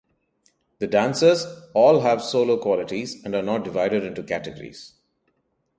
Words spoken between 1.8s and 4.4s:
have solo qualities and are not divided into